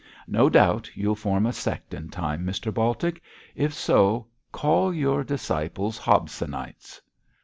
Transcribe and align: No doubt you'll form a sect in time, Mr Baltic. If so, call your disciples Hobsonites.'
No 0.27 0.49
doubt 0.49 0.89
you'll 0.95 1.13
form 1.13 1.45
a 1.45 1.53
sect 1.53 1.93
in 1.93 2.09
time, 2.09 2.43
Mr 2.43 2.73
Baltic. 2.73 3.21
If 3.53 3.71
so, 3.71 4.25
call 4.51 4.91
your 4.91 5.23
disciples 5.23 5.99
Hobsonites.' 5.99 6.99